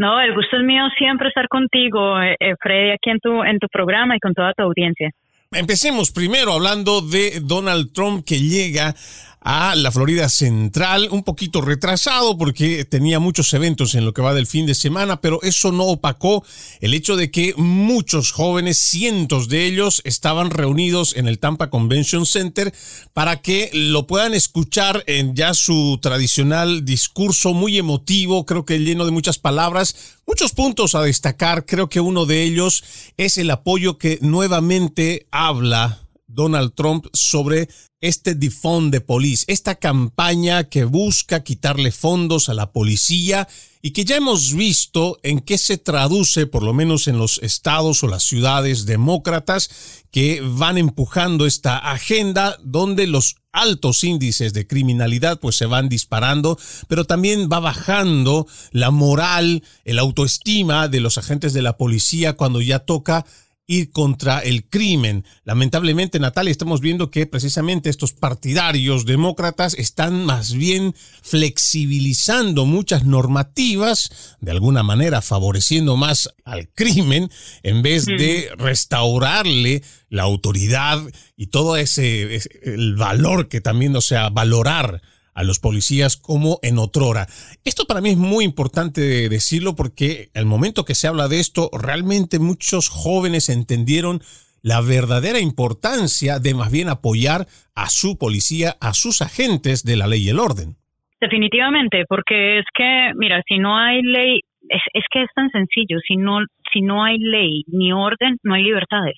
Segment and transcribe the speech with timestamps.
[0.00, 3.58] No, el gusto es mío siempre estar contigo, eh, eh, Freddy, aquí en tu, en
[3.58, 5.10] tu programa y con toda tu audiencia.
[5.52, 8.94] Empecemos primero hablando de Donald Trump que llega
[9.40, 14.34] a la Florida Central, un poquito retrasado porque tenía muchos eventos en lo que va
[14.34, 16.44] del fin de semana, pero eso no opacó
[16.80, 22.26] el hecho de que muchos jóvenes, cientos de ellos, estaban reunidos en el Tampa Convention
[22.26, 22.74] Center
[23.14, 29.06] para que lo puedan escuchar en ya su tradicional discurso muy emotivo, creo que lleno
[29.06, 32.84] de muchas palabras, muchos puntos a destacar, creo que uno de ellos
[33.16, 37.68] es el apoyo que nuevamente habla Donald Trump sobre
[38.00, 43.46] este defund de police, esta campaña que busca quitarle fondos a la policía
[43.82, 48.02] y que ya hemos visto en qué se traduce, por lo menos en los estados
[48.02, 49.70] o las ciudades demócratas
[50.10, 56.58] que van empujando esta agenda donde los altos índices de criminalidad pues se van disparando,
[56.88, 62.60] pero también va bajando la moral, el autoestima de los agentes de la policía cuando
[62.60, 63.26] ya toca
[63.70, 65.24] ir contra el crimen.
[65.44, 70.92] Lamentablemente, Natalia, estamos viendo que precisamente estos partidarios demócratas están más bien
[71.22, 77.30] flexibilizando muchas normativas, de alguna manera favoreciendo más al crimen,
[77.62, 81.00] en vez de restaurarle la autoridad
[81.36, 85.00] y todo ese, el valor que también, o sea, valorar
[85.34, 87.26] a los policías como en otrora.
[87.64, 91.70] Esto para mí es muy importante decirlo porque al momento que se habla de esto,
[91.72, 94.20] realmente muchos jóvenes entendieron
[94.62, 100.06] la verdadera importancia de más bien apoyar a su policía, a sus agentes de la
[100.06, 100.76] ley y el orden.
[101.20, 105.98] Definitivamente, porque es que, mira, si no hay ley, es, es que es tan sencillo,
[106.06, 106.38] si no,
[106.72, 109.16] si no hay ley ni orden, no hay libertades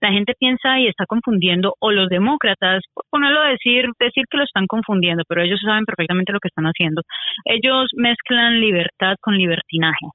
[0.00, 4.38] la gente piensa y está confundiendo, o los demócratas, por ponerlo a decir, decir que
[4.38, 7.02] lo están confundiendo, pero ellos saben perfectamente lo que están haciendo.
[7.44, 10.06] Ellos mezclan libertad con libertinaje.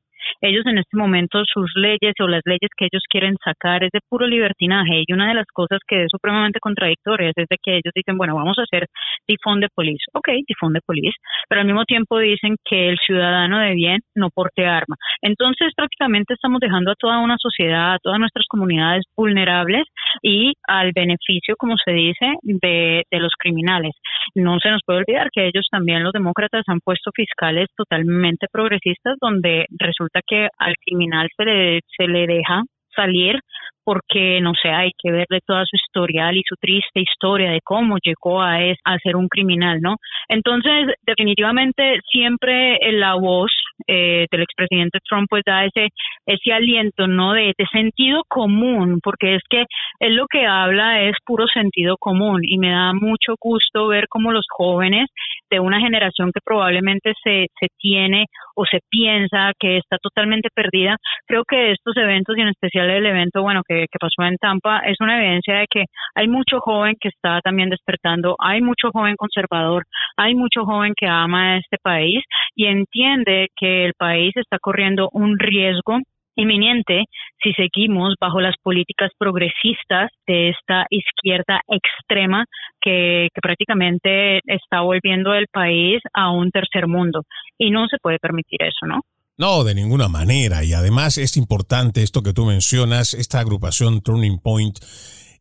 [0.46, 4.00] Ellos en este momento sus leyes o las leyes que ellos quieren sacar es de
[4.08, 7.92] puro libertinaje y una de las cosas que es supremamente contradictoria es de que ellos
[7.96, 8.86] dicen, bueno, vamos a hacer
[9.26, 10.06] tifón de police.
[10.14, 11.18] Ok, tifón de police,
[11.50, 14.98] pero al mismo tiempo dicen que el ciudadano de bien no porte arma.
[15.24, 19.86] Entonces prácticamente estamos dejando a toda una sociedad, a todas nuestras comunidades vulnerables
[20.22, 23.94] y al beneficio, como se dice, de los criminales.
[24.36, 29.18] No se nos puede olvidar que ellos también, los demócratas, han puesto fiscales totalmente progresistas
[29.20, 32.64] donde resulta que al criminal se le, se le deja
[32.96, 33.40] salir
[33.86, 37.98] porque, no sé, hay que verle toda su historial y su triste historia de cómo
[38.04, 39.98] llegó a, es, a ser un criminal, ¿no?
[40.28, 43.52] Entonces, definitivamente, siempre la voz
[43.88, 45.90] eh, del expresidente Trump pues da ese,
[46.26, 47.34] ese aliento, ¿no?
[47.34, 49.66] De, de sentido común, porque es que
[50.00, 54.32] él lo que habla es puro sentido común y me da mucho gusto ver cómo
[54.32, 55.08] los jóvenes
[55.52, 60.98] de una generación que probablemente se, se tiene o se piensa que está totalmente perdida.
[61.28, 64.80] Creo que estos eventos y en especial el evento, bueno, que, que pasó en Tampa
[64.80, 65.86] es una evidencia de que
[66.16, 69.84] hay mucho joven que está también despertando, hay mucho joven conservador,
[70.18, 72.24] hay mucho joven que ama este país
[72.56, 76.00] y entiende que el país está corriendo un riesgo
[76.36, 77.06] inminente
[77.42, 82.46] si seguimos bajo las políticas progresistas de esta izquierda extrema
[82.82, 87.24] que, prácticamente está volviendo el país a un tercer mundo.
[87.58, 89.02] Y no se puede permitir eso, ¿no?
[89.38, 90.64] No, de ninguna manera.
[90.64, 94.80] Y además es importante esto que tú mencionas, esta agrupación Turning Point.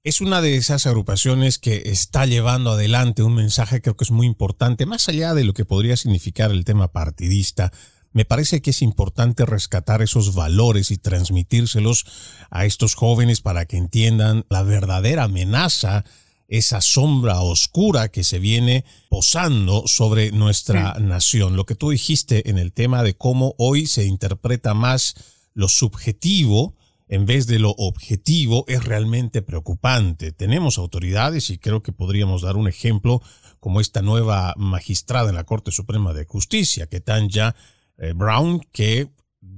[0.02, 4.10] Es una de esas agrupaciones que está llevando adelante un mensaje que creo que es
[4.10, 7.72] muy importante, más allá de lo que podría significar el tema partidista
[8.14, 12.06] me parece que es importante rescatar esos valores y transmitírselos
[12.48, 16.04] a estos jóvenes para que entiendan la verdadera amenaza,
[16.48, 21.56] esa sombra oscura que se viene posando sobre nuestra nación.
[21.56, 25.14] Lo que tú dijiste en el tema de cómo hoy se interpreta más
[25.54, 26.74] lo subjetivo,
[27.08, 30.32] en vez de lo objetivo es realmente preocupante.
[30.32, 33.22] Tenemos autoridades y creo que podríamos dar un ejemplo
[33.60, 37.54] como esta nueva magistrada en la Corte Suprema de Justicia, que tan ya
[37.98, 39.08] eh, Brown que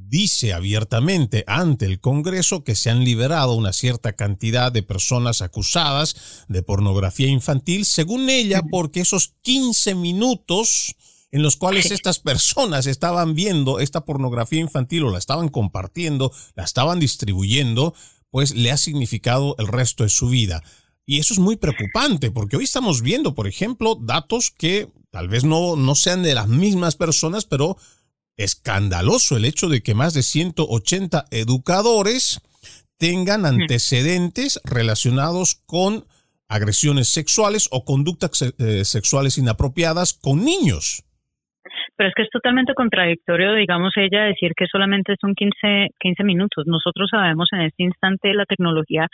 [0.08, 6.44] dice abiertamente ante el Congreso que se han liberado una cierta cantidad de personas acusadas
[6.48, 10.96] de pornografía infantil, según ella, porque esos 15 minutos
[11.32, 16.64] en los cuales estas personas estaban viendo esta pornografía infantil o la estaban compartiendo, la
[16.64, 17.94] estaban distribuyendo,
[18.30, 20.62] pues le ha significado el resto de su vida.
[21.04, 25.44] Y eso es muy preocupante, porque hoy estamos viendo, por ejemplo, datos que tal vez
[25.44, 27.76] no, no sean de las mismas personas, pero
[28.36, 32.40] escandaloso el hecho de que más de 180 educadores
[32.98, 36.04] tengan antecedentes relacionados con
[36.48, 41.02] agresiones sexuales o conductas eh, sexuales inapropiadas con niños.
[41.96, 46.64] Pero es que es totalmente contradictorio, digamos, ella decir que solamente son 15, 15 minutos.
[46.66, 49.08] Nosotros sabemos en este instante la tecnología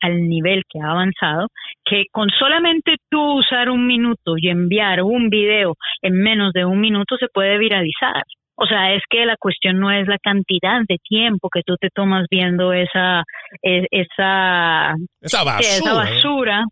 [0.00, 1.48] al nivel que ha avanzado,
[1.84, 6.80] que con solamente tú usar un minuto y enviar un video en menos de un
[6.80, 8.22] minuto se puede viralizar.
[8.56, 11.88] O sea, es que la cuestión no es la cantidad de tiempo que tú te
[11.92, 13.24] tomas viendo esa,
[13.62, 16.64] e, esa, esa basura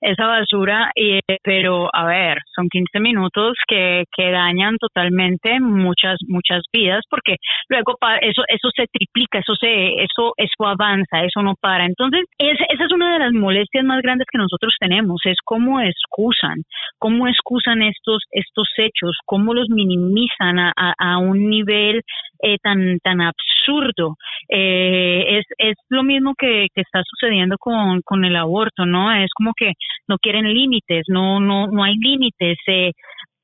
[0.00, 6.62] esa basura, y, pero a ver, son 15 minutos que, que dañan totalmente muchas muchas
[6.72, 7.36] vidas porque
[7.68, 11.84] luego eso eso se triplica, eso se eso eso avanza, eso no para.
[11.84, 16.62] Entonces, esa es una de las molestias más grandes que nosotros tenemos, es cómo excusan,
[16.98, 22.02] cómo excusan estos estos hechos, cómo los minimizan a, a, un nivel
[22.42, 24.16] eh, tan tan absurdo.
[24.48, 29.12] Eh, es, es lo mismo que, que está sucediendo con, con el aborto, ¿no?
[29.12, 29.72] Es como que
[30.08, 32.58] no quieren límites, no, no, no hay límites.
[32.66, 32.92] Eh,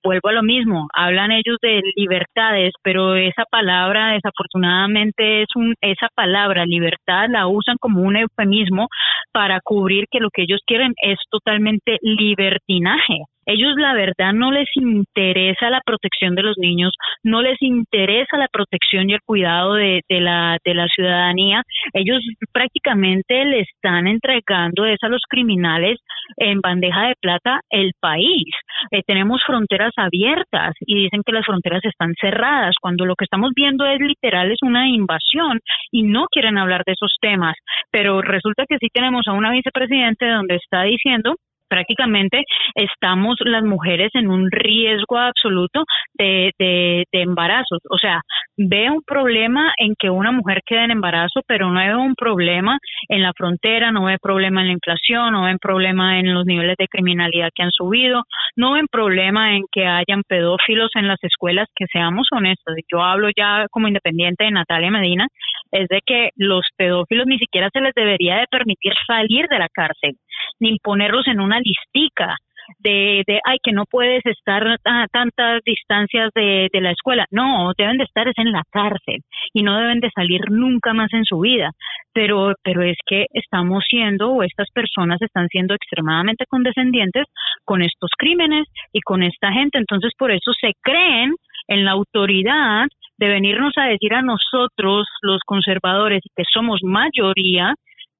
[0.06, 6.08] vuelvo a lo mismo, hablan ellos de libertades, pero esa palabra desafortunadamente es un, esa
[6.14, 8.86] palabra libertad la usan como un eufemismo
[9.32, 13.24] para cubrir que lo que ellos quieren es totalmente libertinaje.
[13.46, 18.48] Ellos la verdad no les interesa la protección de los niños, no les interesa la
[18.48, 21.62] protección y el cuidado de, la, de la ciudadanía.
[21.92, 22.20] Ellos
[22.52, 25.98] prácticamente le están entregando eso a los criminales
[26.36, 28.48] en bandeja de plata el país.
[28.90, 33.52] Eh, tenemos fronteras abiertas y dicen que las fronteras están cerradas, cuando lo que estamos
[33.54, 35.60] viendo es literal es una invasión
[35.90, 37.56] y no quieren hablar de esos temas.
[37.90, 41.36] Pero resulta que sí tenemos a una vicepresidente donde está diciendo
[41.68, 45.84] prácticamente estamos las mujeres en un riesgo absoluto
[46.14, 47.80] de, de, embarazos.
[47.90, 48.20] O sea,
[48.56, 52.78] veo un problema en que una mujer quede en embarazo, pero no veo un problema
[53.08, 56.76] en la frontera, no veo problema en la inflación, no veo problema en los niveles
[56.78, 58.22] de criminalidad que han subido,
[58.56, 62.74] no veo problema en que hayan pedófilos en las escuelas, que seamos honestos.
[62.90, 65.26] Yo hablo ya como independiente de Natalia Medina,
[65.72, 69.68] es de que los pedófilos ni siquiera se les debería de permitir salir de la
[69.68, 70.16] cárcel
[70.60, 72.36] ni ponerlos en una listica
[72.78, 77.26] de, de ay, que no puedes estar a tantas distancias de, de la escuela.
[77.30, 79.20] No, deben de estar es en la cárcel
[79.52, 81.70] y no deben de salir nunca más en su vida.
[82.12, 87.26] Pero, pero es que estamos siendo, o estas personas están siendo extremadamente condescendientes
[87.64, 89.78] con estos crímenes y con esta gente.
[89.78, 91.34] Entonces, por eso se creen
[91.68, 92.86] en la autoridad
[93.18, 97.74] de venirnos a decir a nosotros, los conservadores, que somos mayoría,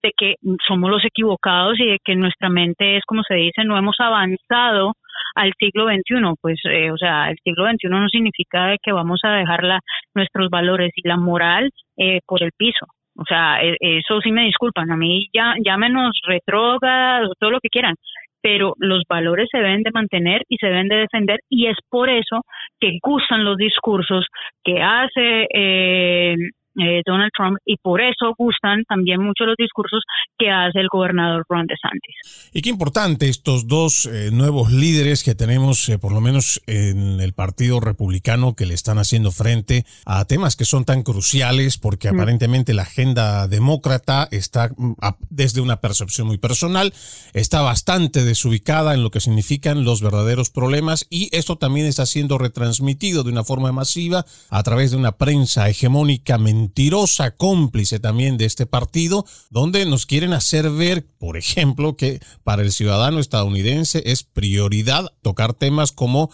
[0.07, 0.35] de que
[0.67, 4.93] somos los equivocados y de que nuestra mente es, como se dice, no hemos avanzado
[5.35, 6.35] al siglo XXI.
[6.41, 9.81] Pues, eh, o sea, el siglo XXI no significa que vamos a dejar la,
[10.15, 12.87] nuestros valores y la moral eh, por el piso.
[13.19, 17.71] O sea, e, eso sí me disculpan, a mí ya, llámenos retrógrados, todo lo que
[17.71, 17.95] quieran,
[18.43, 22.11] pero los valores se deben de mantener y se deben de defender y es por
[22.11, 22.43] eso
[22.79, 24.27] que gustan los discursos
[24.63, 26.37] que hace eh,
[26.79, 30.03] eh, Donald Trump y por eso gustan también mucho los discursos
[30.39, 32.51] que hace el gobernador Ron DeSantis.
[32.53, 37.21] Y qué importante estos dos eh, nuevos líderes que tenemos, eh, por lo menos en
[37.21, 42.09] el Partido Republicano, que le están haciendo frente a temas que son tan cruciales, porque
[42.09, 44.95] aparentemente la agenda demócrata está, mm,
[45.31, 46.93] desde una percepción muy personal,
[47.33, 52.39] está bastante desubicada en lo que significan los verdaderos problemas y esto también está siendo
[52.39, 58.45] retransmitido de una forma masiva a través de una prensa hegemónica mentirosa, cómplice también de
[58.45, 64.25] este partido, donde nos quieren hacer ver, por ejemplo, que para el ciudadano estadounidense es
[64.25, 66.31] prioridad tocar temas como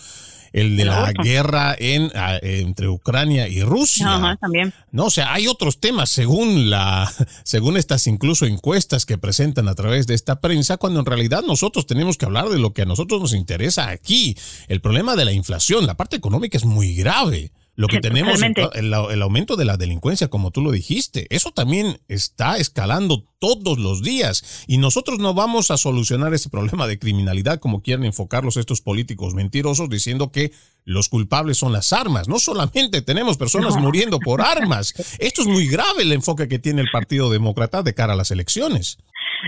[0.54, 2.10] el de la guerra en,
[2.42, 4.14] entre Ucrania y Rusia.
[4.14, 4.72] Ajá, también.
[4.90, 7.10] No, o sea, hay otros temas según la
[7.44, 11.86] según estas incluso encuestas que presentan a través de esta prensa cuando en realidad nosotros
[11.86, 14.36] tenemos que hablar de lo que a nosotros nos interesa aquí.
[14.68, 17.52] El problema de la inflación, la parte económica es muy grave.
[17.74, 21.98] Lo que tenemos, el, el, aumento de la delincuencia, como tú lo dijiste, eso también
[22.08, 24.64] está escalando todos los días.
[24.68, 29.34] Y nosotros no vamos a solucionar ese problema de criminalidad como quieren enfocarlos estos políticos
[29.34, 30.50] mentirosos diciendo que
[30.84, 32.28] los culpables son las armas.
[32.28, 34.94] No solamente tenemos personas muriendo por armas.
[35.20, 38.30] Esto es muy grave el enfoque que tiene el Partido Demócrata de cara a las
[38.30, 38.98] elecciones.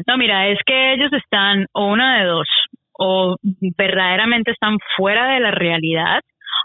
[0.06, 2.48] No, mira, es que ellos están o una de dos,
[2.98, 3.36] o
[3.76, 6.20] verdaderamente están fuera de la realidad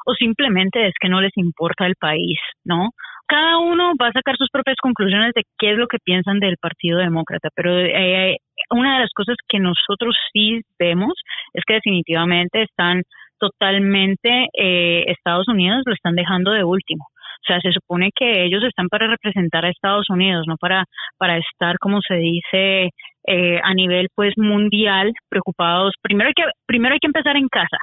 [0.06, 2.90] o simplemente es que no les importa el país, ¿no?
[3.28, 6.58] Cada uno va a sacar sus propias conclusiones de qué es lo que piensan del
[6.58, 8.38] Partido Demócrata, pero eh,
[8.72, 11.14] una de las cosas que nosotros sí vemos
[11.54, 13.04] es que definitivamente están
[13.40, 17.06] totalmente, eh, Estados Unidos lo están dejando de último.
[17.06, 20.86] O sea, se supone que ellos están para representar a Estados Unidos, no para,
[21.18, 22.90] para estar, como se dice,
[23.28, 25.94] eh, a nivel pues mundial, preocupados.
[26.02, 27.78] Primero hay que, primero hay que empezar en casa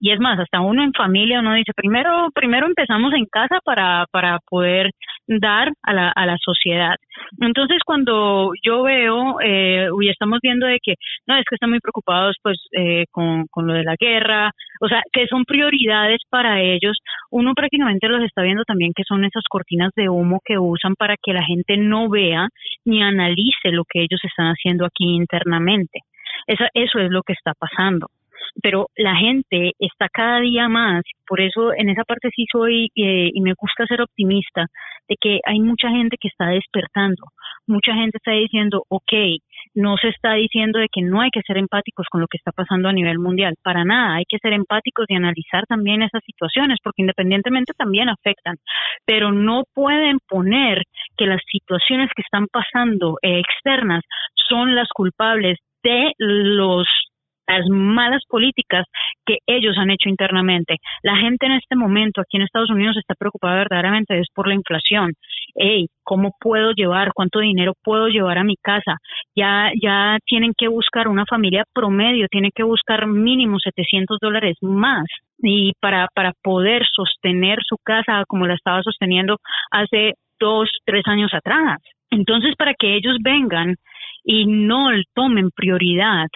[0.00, 4.06] y es más, hasta uno en familia uno dice, primero, primero empezamos en casa para,
[4.12, 4.90] para poder
[5.26, 6.94] dar a la, a la sociedad.
[7.40, 10.94] Entonces, cuando yo veo, eh, y estamos viendo de que,
[11.26, 14.88] no, es que están muy preocupados pues eh, con, con lo de la guerra, o
[14.88, 16.98] sea, que son prioridades para ellos,
[17.30, 21.16] uno prácticamente los está viendo también que son esas cortinas de humo que usan para
[21.20, 22.48] que la gente no vea
[22.84, 26.00] ni analice lo que ellos están haciendo aquí internamente.
[26.46, 28.06] Esa, eso es lo que está pasando
[28.62, 33.30] pero la gente está cada día más, por eso en esa parte sí soy eh,
[33.32, 34.66] y me gusta ser optimista,
[35.08, 37.22] de que hay mucha gente que está despertando,
[37.66, 39.12] mucha gente está diciendo, ok,
[39.74, 42.52] no se está diciendo de que no hay que ser empáticos con lo que está
[42.52, 46.78] pasando a nivel mundial, para nada, hay que ser empáticos y analizar también esas situaciones,
[46.82, 48.56] porque independientemente también afectan,
[49.06, 50.82] pero no pueden poner
[51.16, 54.02] que las situaciones que están pasando eh, externas
[54.48, 56.86] son las culpables de los
[57.48, 58.84] las malas políticas
[59.24, 60.76] que ellos han hecho internamente.
[61.02, 64.54] La gente en este momento aquí en Estados Unidos está preocupada verdaderamente es por la
[64.54, 65.12] inflación.
[65.54, 67.10] Hey, ¿cómo puedo llevar?
[67.14, 68.98] ¿Cuánto dinero puedo llevar a mi casa?
[69.34, 75.04] Ya, ya tienen que buscar una familia promedio, tiene que buscar mínimo 700 dólares más
[75.42, 79.36] y para, para poder sostener su casa como la estaba sosteniendo
[79.70, 81.78] hace dos, tres años atrás.
[82.10, 83.76] Entonces, para que ellos vengan
[84.24, 86.26] y no tomen prioridad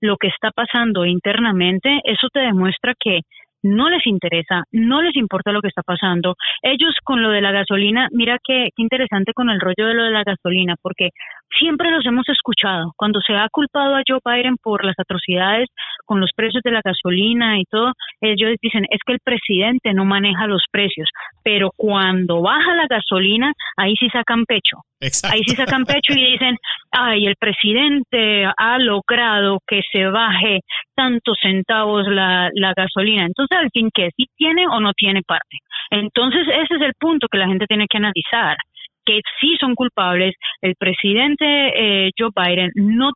[0.00, 3.20] lo que está pasando internamente, eso te demuestra que
[3.62, 6.36] no les interesa, no les importa lo que está pasando.
[6.62, 10.10] Ellos con lo de la gasolina, mira qué, interesante con el rollo de lo de
[10.10, 11.10] la gasolina, porque
[11.58, 12.92] siempre los hemos escuchado.
[12.96, 15.68] Cuando se ha culpado a Joe Biden por las atrocidades
[16.04, 20.04] con los precios de la gasolina y todo, ellos dicen es que el presidente no
[20.04, 21.08] maneja los precios,
[21.42, 24.78] pero cuando baja la gasolina, ahí sí sacan pecho.
[25.00, 26.56] Ahí sí sacan pecho y dicen,
[26.90, 30.60] ay, el presidente ha logrado que se baje
[30.96, 33.24] tantos centavos la, gasolina.
[33.24, 34.10] Entonces, al fin, ¿qué?
[34.16, 35.58] ¿Si tiene o no tiene parte?
[35.90, 38.56] Entonces, ese es el punto que la gente tiene que analizar
[39.04, 40.34] que sí son culpables.
[40.60, 43.12] El presidente eh, Joe Biden no,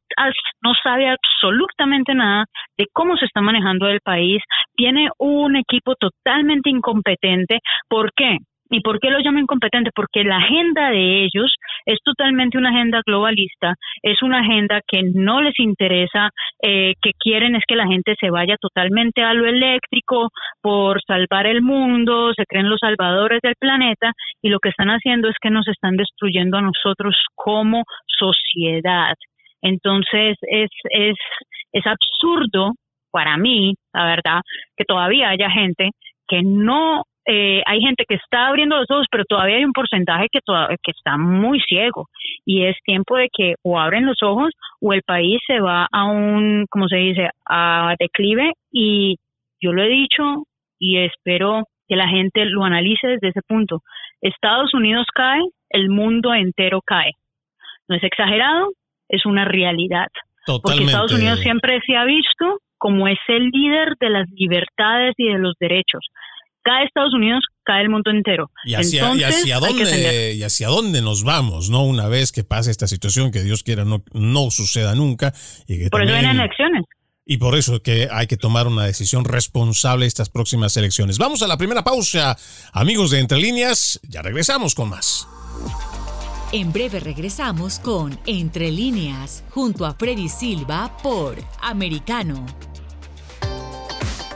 [0.62, 2.46] no sabe absolutamente nada
[2.78, 4.40] de cómo se está manejando el país.
[4.74, 7.58] Tiene un equipo totalmente incompetente.
[7.90, 8.38] ¿Por qué?
[8.72, 9.90] ¿Y por qué lo llamo incompetente?
[9.94, 15.42] Porque la agenda de ellos es totalmente una agenda globalista, es una agenda que no
[15.42, 16.30] les interesa,
[16.62, 20.30] eh, que quieren es que la gente se vaya totalmente a lo eléctrico
[20.62, 25.28] por salvar el mundo, se creen los salvadores del planeta y lo que están haciendo
[25.28, 29.16] es que nos están destruyendo a nosotros como sociedad.
[29.60, 31.16] Entonces es, es,
[31.72, 32.72] es absurdo
[33.10, 34.40] para mí, la verdad,
[34.78, 35.90] que todavía haya gente
[36.26, 40.26] que no eh, hay gente que está abriendo los ojos, pero todavía hay un porcentaje
[40.30, 42.08] que, que está muy ciego
[42.44, 46.04] y es tiempo de que o abren los ojos o el país se va a
[46.04, 49.16] un, como se dice, a declive y
[49.60, 50.44] yo lo he dicho
[50.80, 53.82] y espero que la gente lo analice desde ese punto.
[54.20, 57.12] Estados Unidos cae, el mundo entero cae.
[57.88, 58.70] No es exagerado,
[59.08, 60.08] es una realidad.
[60.44, 65.28] Porque Estados Unidos siempre se ha visto como es el líder de las libertades y
[65.28, 66.04] de los derechos
[66.62, 68.50] cae Estados Unidos, cae el mundo entero.
[68.64, 71.84] Y hacia, dónde, y hacia dónde nos vamos, ¿no?
[71.84, 75.32] Una vez que pase esta situación, que Dios quiera no, no suceda nunca.
[75.66, 76.84] Y por eso vienen elecciones.
[77.24, 81.18] Y por eso que hay que tomar una decisión responsable estas próximas elecciones.
[81.18, 82.36] Vamos a la primera pausa,
[82.72, 84.00] amigos de Entre Líneas.
[84.08, 85.28] Ya regresamos con más.
[86.52, 92.44] En breve regresamos con Entre Líneas, junto a Freddy Silva por Americano.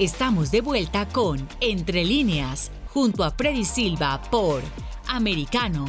[0.00, 4.62] Estamos de vuelta con Entre líneas, junto a Freddy Silva por
[5.06, 5.84] Americano.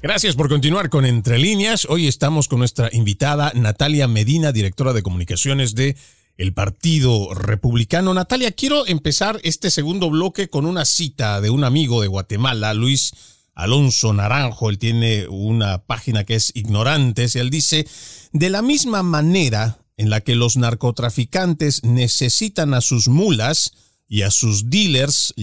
[0.00, 1.86] Gracias por continuar con Entre líneas.
[1.90, 5.98] Hoy estamos con nuestra invitada Natalia Medina, directora de comunicaciones de
[6.38, 8.14] el Partido Republicano.
[8.14, 13.12] Natalia, quiero empezar este segundo bloque con una cita de un amigo de Guatemala, Luis
[13.54, 14.70] Alonso Naranjo.
[14.70, 17.86] Él tiene una página que es Ignorantes y él dice,
[18.32, 23.72] de la misma manera en la que los narcotraficantes necesitan a sus mulas
[24.08, 25.34] y a sus dealers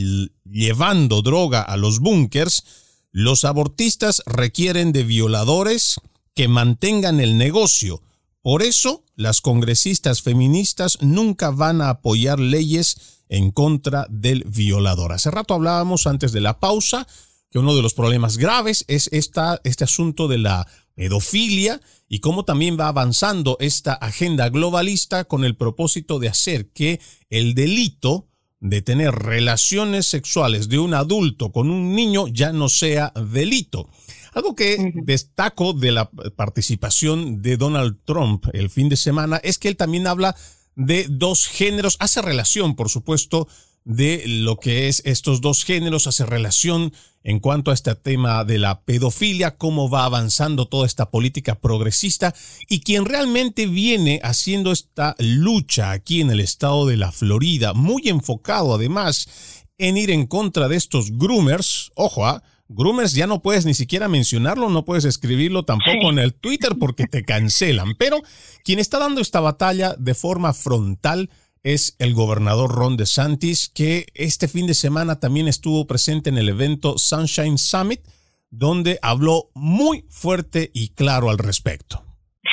[0.43, 2.63] llevando droga a los búnkers,
[3.11, 6.01] los abortistas requieren de violadores
[6.33, 8.01] que mantengan el negocio.
[8.41, 15.11] Por eso, las congresistas feministas nunca van a apoyar leyes en contra del violador.
[15.11, 17.07] Hace rato hablábamos antes de la pausa
[17.49, 22.45] que uno de los problemas graves es esta, este asunto de la pedofilia y cómo
[22.45, 28.27] también va avanzando esta agenda globalista con el propósito de hacer que el delito
[28.59, 33.89] de tener relaciones sexuales de un adulto con un niño ya no sea delito.
[34.33, 39.67] Algo que destaco de la participación de Donald Trump el fin de semana es que
[39.67, 40.35] él también habla
[40.75, 43.47] de dos géneros, hace relación, por supuesto,
[43.85, 46.91] de lo que es estos dos géneros, hace relación
[47.23, 52.35] en cuanto a este tema de la pedofilia, cómo va avanzando toda esta política progresista
[52.67, 58.09] y quien realmente viene haciendo esta lucha aquí en el estado de la Florida, muy
[58.09, 62.43] enfocado además en ir en contra de estos groomers, ojo, ¿ah?
[62.67, 67.05] Groomers ya no puedes ni siquiera mencionarlo, no puedes escribirlo tampoco en el Twitter porque
[67.05, 67.93] te cancelan.
[67.99, 68.21] Pero
[68.63, 71.29] quien está dando esta batalla de forma frontal
[71.65, 76.47] es el gobernador Ron DeSantis, que este fin de semana también estuvo presente en el
[76.47, 78.01] evento Sunshine Summit,
[78.51, 82.03] donde habló muy fuerte y claro al respecto.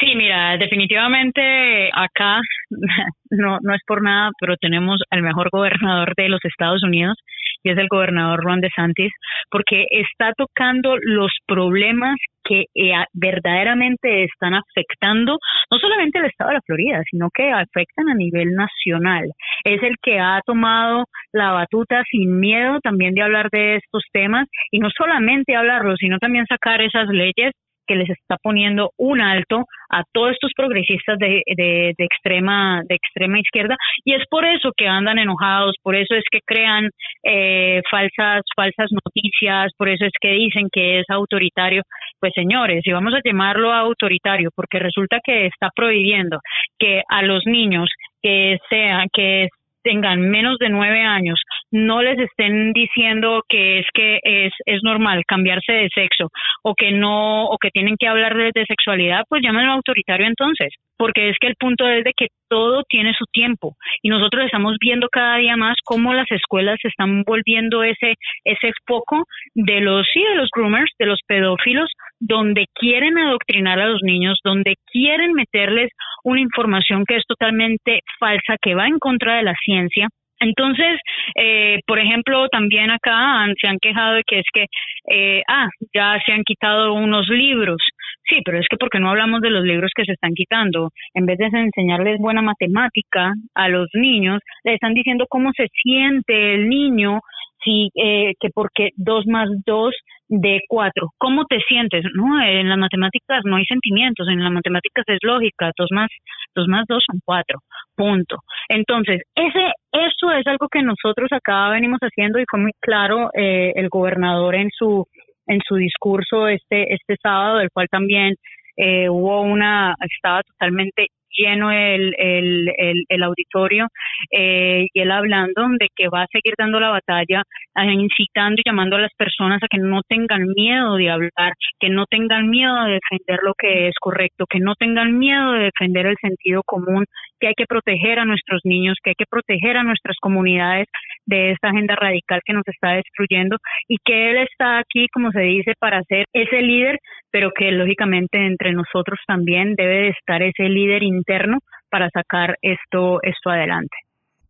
[0.01, 2.41] Sí, mira, definitivamente acá
[3.31, 7.19] no, no es por nada, pero tenemos al mejor gobernador de los Estados Unidos
[7.63, 9.13] y es el gobernador Ron DeSantis,
[9.51, 15.39] porque está tocando los problemas que eh, verdaderamente están afectando
[15.71, 19.31] no solamente el estado de la Florida, sino que afectan a nivel nacional.
[19.65, 24.49] Es el que ha tomado la batuta sin miedo también de hablar de estos temas
[24.71, 27.53] y no solamente hablarlo, sino también sacar esas leyes
[27.87, 33.39] que les está poniendo un alto a todos estos progresistas de, de, extrema de extrema
[33.39, 36.89] izquierda y es por eso que andan enojados por eso es que crean
[37.23, 41.83] eh, falsas falsas noticias por eso es que dicen que es autoritario.
[42.19, 46.39] Pues señores si vamos a llamarlo autoritario porque resulta que está prohibiendo
[46.79, 47.89] que a los niños
[48.23, 49.49] que sean que
[49.83, 51.41] tengan menos de nueve años
[51.73, 56.29] no les estén diciendo que es que es, es normal cambiarse de sexo
[56.63, 61.31] o que no o que tienen que hablar de, sexualidad, pues llámenlo autoritario entonces, porque
[61.31, 65.09] es que el punto es de que todo tiene su tiempo y nosotros estamos viendo
[65.11, 70.37] cada día más cómo las escuelas están volviendo ese ese foco de los sí de
[70.37, 75.91] los groomers, de los pedófilos, donde quieren adoctrinar a los niños, donde quieren meterles
[76.23, 80.09] una información que es totalmente falsa, que va en contra de la ciencia
[80.43, 81.01] entonces,
[81.37, 84.67] eh, por ejemplo, también acá se han quejado de que es que,
[85.11, 87.83] eh, ah, ya se han quitado unos libros.
[88.29, 90.91] Sí, pero es que porque no hablamos de los libros que se están quitando.
[91.15, 96.55] En vez de enseñarles buena matemática a los niños, le están diciendo cómo se siente
[96.55, 97.21] el niño
[97.65, 99.95] sí, eh, que porque dos más dos
[100.29, 101.09] de cuatro.
[101.19, 102.05] ¿Cómo te sientes?
[102.15, 106.09] No, en las matemáticas no hay sentimientos, en las matemáticas es lógica, dos más
[106.55, 107.59] dos más dos son cuatro,
[107.95, 108.39] punto.
[108.69, 113.73] Entonces, ese, eso es algo que nosotros acá venimos haciendo y fue muy claro eh,
[113.77, 115.07] el gobernador en su
[115.47, 118.35] en su discurso este este sábado, del cual también
[118.77, 122.69] eh, hubo una, estaba totalmente lleno el, el,
[123.09, 123.89] el, auditorio
[124.31, 127.43] eh, y él hablando de que va a seguir dando la batalla,
[127.77, 131.89] eh, incitando y llamando a las personas a que no tengan miedo de hablar, que
[131.89, 136.07] no tengan miedo de defender lo que es correcto, que no tengan miedo de defender
[136.07, 137.05] el sentido común,
[137.41, 140.87] que hay que proteger a nuestros niños, que hay que proteger a nuestras comunidades
[141.27, 143.57] de esta agenda radical que nos está destruyendo
[143.89, 146.99] y que él está aquí, como se dice, para ser ese líder,
[147.31, 151.59] pero que lógicamente entre nosotros también debe de estar ese líder interno
[151.91, 153.97] para sacar esto, esto adelante.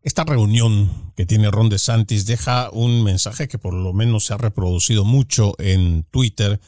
[0.01, 4.37] Esta reunión que tiene Ron DeSantis deja un mensaje que por lo menos se ha
[4.37, 6.59] reproducido mucho en Twitter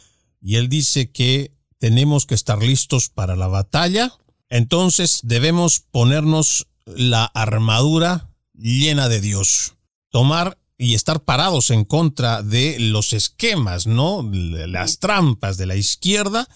[0.41, 4.11] y él dice que tenemos que estar listos para la batalla,
[4.49, 9.74] entonces debemos ponernos la armadura llena de Dios,
[10.15, 14.25] tomar y estar parados en contra de los esquemas, ¿no?
[14.31, 16.47] Las trampas de la izquierda,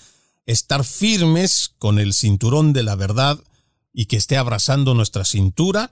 [0.46, 3.38] estar firmes con el cinturón de la verdad
[3.92, 5.92] y que esté abrazando nuestra cintura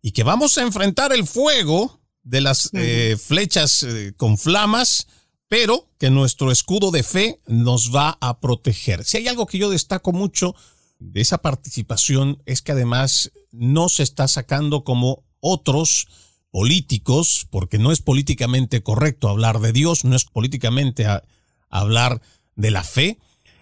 [0.00, 5.08] y que vamos a enfrentar el fuego de las eh, flechas eh, con flamas,
[5.48, 9.04] pero que nuestro escudo de fe nos va a proteger.
[9.04, 10.54] Si hay algo que yo destaco mucho
[11.00, 16.06] de esa participación es que además no se está sacando como otros
[16.50, 21.06] políticos, porque no es políticamente correcto hablar de Dios, no es políticamente
[21.68, 22.22] hablar
[22.56, 23.18] de la fe.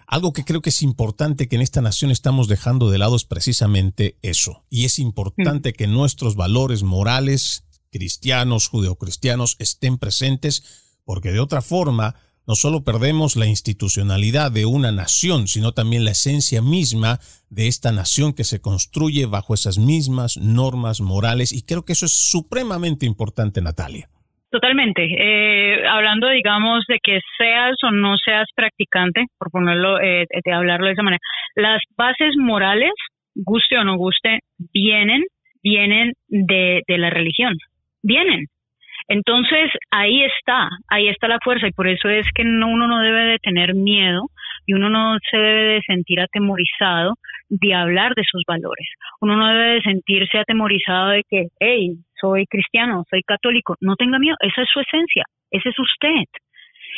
[0.07, 3.25] Algo que creo que es importante que en esta nación estamos dejando de lado es
[3.25, 4.63] precisamente eso.
[4.69, 10.63] Y es importante que nuestros valores morales, cristianos, judeocristianos, estén presentes,
[11.03, 12.15] porque de otra forma
[12.47, 17.91] no solo perdemos la institucionalidad de una nación, sino también la esencia misma de esta
[17.91, 23.05] nación que se construye bajo esas mismas normas morales y creo que eso es supremamente
[23.05, 24.07] importante, Natalia.
[24.49, 25.03] Totalmente.
[25.03, 30.87] Eh, hablando, digamos, de que seas o no seas practicante, por ponerlo, eh, de hablarlo
[30.87, 31.19] de esa manera,
[31.55, 32.93] las bases morales,
[33.35, 34.39] guste o no guste,
[34.73, 35.23] vienen,
[35.61, 37.57] vienen de, de la religión,
[38.01, 38.45] vienen.
[39.07, 43.23] Entonces, ahí está, ahí está la fuerza y por eso es que uno no debe
[43.25, 44.23] de tener miedo
[44.65, 47.15] y uno no se debe de sentir atemorizado
[47.49, 48.87] de hablar de sus valores.
[49.21, 53.75] Uno no debe de sentirse atemorizado de que, hey, soy cristiano, soy católico.
[53.79, 56.25] No tenga miedo, esa es su esencia, ese es usted.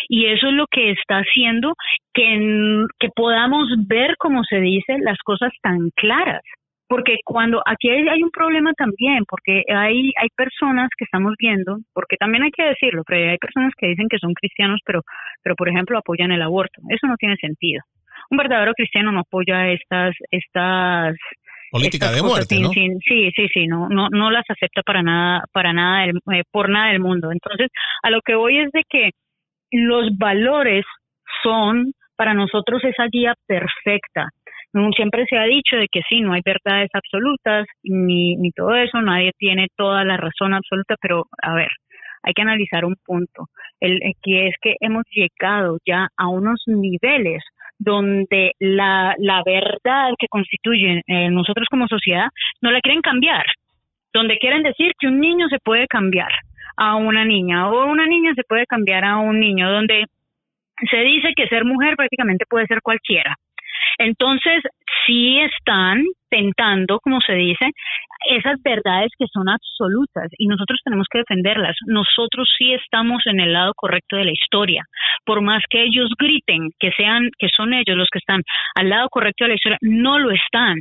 [0.07, 1.73] Y eso es lo que está haciendo
[2.13, 6.41] que, que podamos ver, como se dice, las cosas tan claras
[6.89, 12.17] porque cuando aquí hay, un problema también, porque hay, hay personas que estamos viendo, porque
[12.17, 15.03] también hay que decirlo, pero hay personas que dicen que son cristianos, pero,
[15.43, 16.81] pero por ejemplo apoyan el aborto.
[16.89, 17.83] Eso no tiene sentido.
[18.31, 21.15] Un verdadero cristiano no apoya estas, estas
[21.69, 22.69] política de muerte, ¿no?
[22.71, 26.87] sí, sí, sí, no, no, no las acepta para nada, para nada, eh, por nada
[26.87, 27.31] del mundo.
[27.31, 27.69] Entonces,
[28.01, 29.11] a lo que voy es de que
[29.71, 30.85] los valores
[31.43, 34.29] son para nosotros esa guía perfecta
[34.95, 39.01] Siempre se ha dicho de que sí, no hay verdades absolutas ni, ni todo eso,
[39.01, 41.69] nadie tiene toda la razón absoluta, pero a ver,
[42.23, 43.47] hay que analizar un punto,
[43.79, 47.43] el, que es que hemos llegado ya a unos niveles
[47.79, 52.27] donde la, la verdad que constituye eh, nosotros como sociedad
[52.61, 53.45] no la quieren cambiar,
[54.13, 56.31] donde quieren decir que un niño se puede cambiar
[56.75, 60.05] a una niña o una niña se puede cambiar a un niño, donde
[60.89, 63.35] se dice que ser mujer prácticamente puede ser cualquiera.
[63.99, 64.63] Entonces,
[65.05, 67.71] sí están tentando, como se dice,
[68.29, 71.75] esas verdades que son absolutas y nosotros tenemos que defenderlas.
[71.85, 74.83] Nosotros sí estamos en el lado correcto de la historia.
[75.25, 78.41] Por más que ellos griten que sean que son ellos los que están
[78.75, 80.79] al lado correcto de la historia, no lo están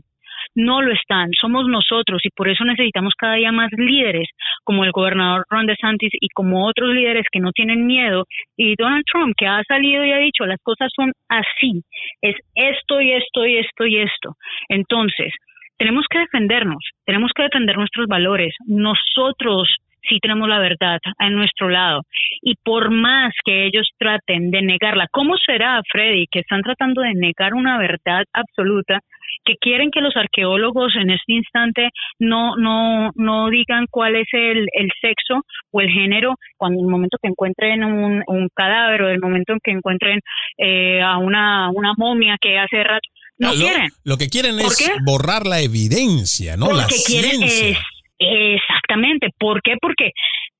[0.54, 4.28] no lo están, somos nosotros y por eso necesitamos cada día más líderes
[4.64, 8.24] como el gobernador Ron DeSantis y como otros líderes que no tienen miedo
[8.56, 11.82] y Donald Trump que ha salido y ha dicho las cosas son así,
[12.22, 14.34] es esto y esto y esto y esto.
[14.68, 15.32] Entonces,
[15.78, 18.54] tenemos que defendernos, tenemos que defender nuestros valores.
[18.66, 19.68] Nosotros
[20.08, 22.02] sí tenemos la verdad a nuestro lado.
[22.42, 27.14] Y por más que ellos traten de negarla, ¿cómo será, Freddy, que están tratando de
[27.14, 29.00] negar una verdad absoluta,
[29.44, 34.66] que quieren que los arqueólogos en este instante no, no, no digan cuál es el,
[34.72, 39.08] el sexo o el género cuando en el momento que encuentren un, un cadáver o
[39.08, 40.20] el momento en que encuentren
[40.58, 43.88] eh, a una, una momia que hace rato no lo, quieren.
[44.04, 46.66] Lo que quieren es borrar la evidencia, ¿no?
[46.66, 47.78] Porque la quieren ciencia.
[48.18, 49.28] exactamente.
[49.38, 49.74] ¿Por qué?
[49.80, 50.10] Porque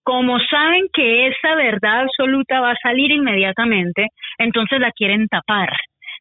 [0.05, 4.07] como saben que esa verdad absoluta va a salir inmediatamente,
[4.39, 5.69] entonces la quieren tapar.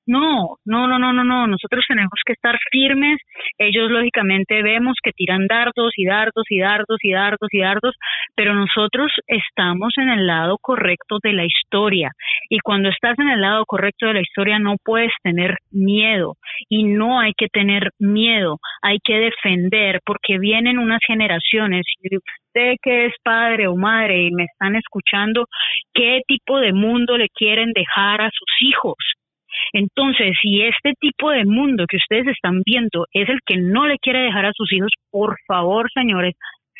[0.07, 1.47] No, no, no, no, no, no.
[1.47, 3.19] Nosotros tenemos que estar firmes.
[3.57, 7.95] Ellos lógicamente vemos que tiran dardos y dardos y dardos y dardos y dardos,
[8.33, 12.11] pero nosotros estamos en el lado correcto de la historia.
[12.49, 16.35] Y cuando estás en el lado correcto de la historia no puedes tener miedo
[16.69, 18.59] y no hay que tener miedo.
[18.81, 21.85] Hay que defender porque vienen unas generaciones.
[22.01, 25.47] Y usted que es padre o madre y me están escuchando,
[25.93, 28.95] ¿qué tipo de mundo le quieren dejar a sus hijos?
[29.73, 33.97] Entonces, si este tipo de mundo que ustedes están viendo es el que no le
[33.99, 36.35] quiere dejar a sus hijos, por favor, señores,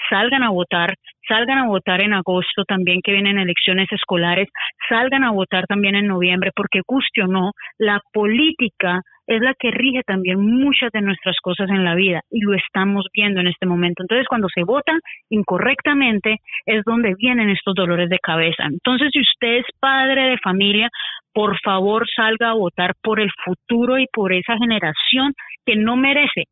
[0.09, 0.95] salgan a votar,
[1.27, 4.47] salgan a votar en agosto también que vienen elecciones escolares,
[4.87, 9.71] salgan a votar también en noviembre, porque guste o no, la política es la que
[9.71, 13.65] rige también muchas de nuestras cosas en la vida y lo estamos viendo en este
[13.65, 14.03] momento.
[14.03, 14.93] Entonces, cuando se vota
[15.29, 18.63] incorrectamente es donde vienen estos dolores de cabeza.
[18.65, 20.89] Entonces, si usted es padre de familia,
[21.33, 25.33] por favor salga a votar por el futuro y por esa generación
[25.65, 26.45] que no merece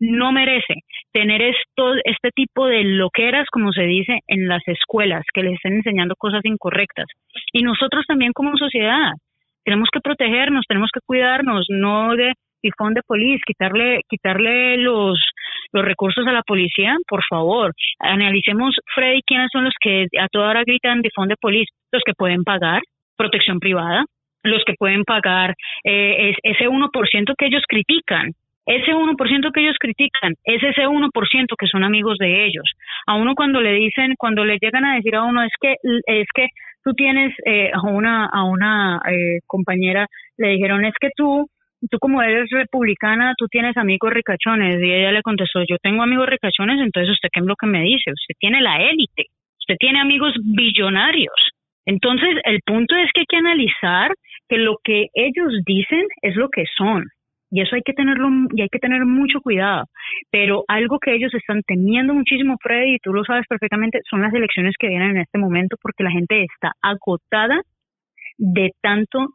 [0.00, 0.74] no merece
[1.12, 5.74] tener esto, este tipo de loqueras, como se dice, en las escuelas, que les estén
[5.74, 7.06] enseñando cosas incorrectas.
[7.52, 9.12] Y nosotros también como sociedad
[9.64, 15.18] tenemos que protegernos, tenemos que cuidarnos, no de tifón de policía, quitarle, quitarle los,
[15.72, 17.72] los recursos a la policía, por favor.
[17.98, 22.14] Analicemos, Freddy, quiénes son los que a toda hora gritan tifón de policía, los que
[22.14, 22.80] pueden pagar
[23.16, 24.04] protección privada,
[24.42, 28.32] los que pueden pagar eh, ese 1% que ellos critican,
[28.66, 31.10] ese 1% que ellos critican es ese 1%
[31.58, 32.64] que son amigos de ellos.
[33.06, 35.74] A uno cuando le dicen, cuando le llegan a decir a uno es que
[36.06, 36.48] es que
[36.84, 41.48] tú tienes eh, a una a una eh, compañera le dijeron es que tú
[41.90, 46.28] tú como eres republicana tú tienes amigos ricachones y ella le contestó yo tengo amigos
[46.28, 49.24] ricachones entonces usted qué es lo que me dice usted tiene la élite
[49.58, 51.50] usted tiene amigos billonarios
[51.86, 54.12] entonces el punto es que hay que analizar
[54.48, 57.04] que lo que ellos dicen es lo que son
[57.54, 59.84] y eso hay que tenerlo y hay que tener mucho cuidado.
[60.32, 64.34] Pero algo que ellos están teniendo muchísimo, Freddy, y tú lo sabes perfectamente, son las
[64.34, 67.62] elecciones que vienen en este momento porque la gente está agotada
[68.38, 69.28] de tanto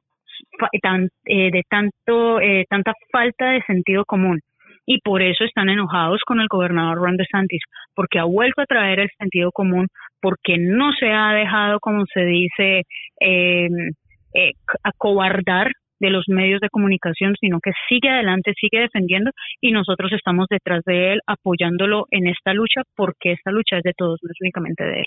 [0.73, 4.41] eh, de tanto eh, tanta falta de sentido común
[4.85, 7.61] y por eso están enojados con el gobernador Ron DeSantis
[7.95, 9.87] porque ha vuelto a traer el sentido común
[10.21, 12.83] porque no se ha dejado como se dice
[13.21, 13.69] eh
[14.83, 19.31] acobardar de los medios de comunicación, sino que sigue adelante, sigue defendiendo
[19.61, 23.93] y nosotros estamos detrás de él apoyándolo en esta lucha porque esta lucha es de
[23.97, 25.05] todos, no es únicamente de él.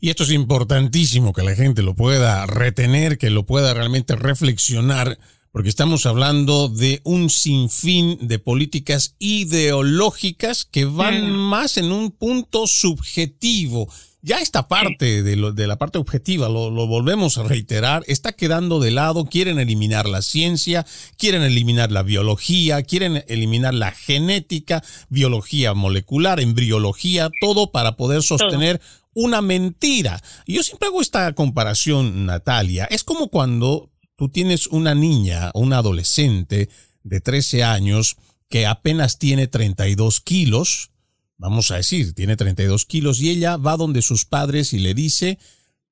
[0.00, 5.16] Y esto es importantísimo que la gente lo pueda retener, que lo pueda realmente reflexionar,
[5.50, 12.66] porque estamos hablando de un sinfín de políticas ideológicas que van más en un punto
[12.66, 13.88] subjetivo
[14.26, 18.32] ya esta parte de, lo, de la parte objetiva, lo, lo, volvemos a reiterar, está
[18.32, 20.84] quedando de lado, quieren eliminar la ciencia,
[21.16, 28.80] quieren eliminar la biología, quieren eliminar la genética, biología molecular, embriología, todo para poder sostener
[29.14, 30.20] una mentira.
[30.44, 35.78] Yo siempre hago esta comparación, Natalia, es como cuando tú tienes una niña o una
[35.78, 36.68] adolescente
[37.04, 38.16] de 13 años
[38.48, 40.90] que apenas tiene 32 kilos,
[41.38, 45.38] vamos a decir, tiene 32 kilos, y ella va donde sus padres y le dice,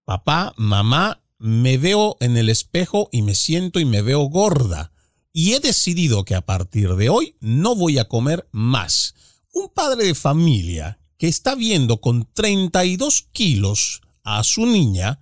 [0.04, 4.92] papá, mamá, me veo en el espejo y me siento y me veo gorda.
[5.32, 9.14] Y he decidido que a partir de hoy no voy a comer más.
[9.52, 15.20] Un padre de familia que está viendo con 32 kilos a su niña,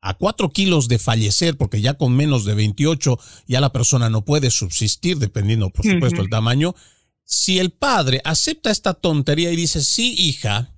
[0.00, 4.24] a 4 kilos de fallecer, porque ya con menos de 28 ya la persona no
[4.24, 6.74] puede subsistir, dependiendo por supuesto el tamaño,
[7.24, 10.74] si el padre acepta esta tontería y dice, sí, hija,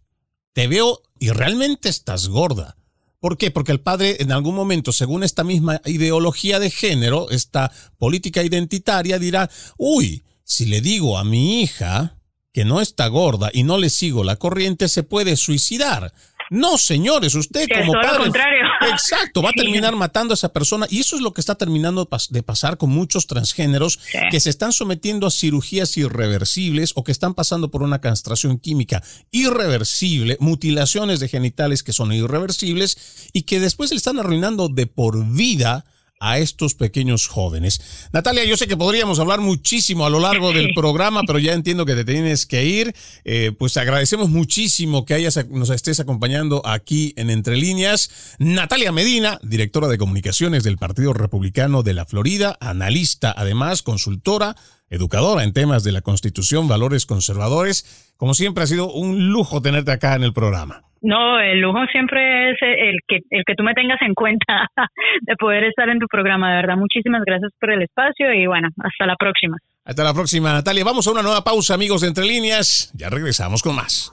[0.52, 2.76] te veo y realmente estás gorda.
[3.20, 3.50] ¿Por qué?
[3.50, 9.18] Porque el padre en algún momento, según esta misma ideología de género, esta política identitaria,
[9.18, 12.18] dirá, uy, si le digo a mi hija
[12.52, 16.12] que no está gorda y no le sigo la corriente, se puede suicidar.
[16.50, 18.24] No, señores, usted como padre.
[18.24, 18.65] contrario.
[18.90, 22.08] Exacto, va a terminar matando a esa persona y eso es lo que está terminando
[22.30, 23.98] de pasar con muchos transgéneros
[24.30, 29.02] que se están sometiendo a cirugías irreversibles o que están pasando por una castración química
[29.30, 35.24] irreversible, mutilaciones de genitales que son irreversibles y que después le están arruinando de por
[35.26, 35.84] vida
[36.18, 38.08] a estos pequeños jóvenes.
[38.12, 41.84] Natalia, yo sé que podríamos hablar muchísimo a lo largo del programa, pero ya entiendo
[41.84, 42.94] que te tienes que ir.
[43.24, 48.10] Eh, pues agradecemos muchísimo que hayas, nos estés acompañando aquí en Entre Líneas.
[48.38, 54.56] Natalia Medina, directora de comunicaciones del Partido Republicano de la Florida, analista, además consultora,
[54.88, 57.84] educadora en temas de la Constitución, valores conservadores.
[58.16, 60.85] Como siempre, ha sido un lujo tenerte acá en el programa.
[61.02, 64.68] No, el lujo siempre es el que, el que tú me tengas en cuenta
[65.22, 66.76] de poder estar en tu programa, de verdad.
[66.76, 69.56] Muchísimas gracias por el espacio y bueno, hasta la próxima.
[69.84, 70.84] Hasta la próxima, Natalia.
[70.84, 72.92] Vamos a una nueva pausa, amigos de Entre Líneas.
[72.96, 74.12] Ya regresamos con más.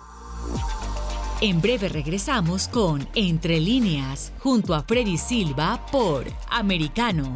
[1.41, 7.35] En breve regresamos con Entre Líneas, junto a Freddy Silva por Americano.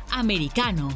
[0.11, 0.89] americano.